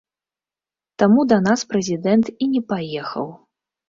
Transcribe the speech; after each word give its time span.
Таму 1.03 1.25
да 1.31 1.37
нас 1.47 1.63
прэзідэнт 1.73 2.31
і 2.31 2.45
не 2.55 2.61
паехаў! 2.73 3.27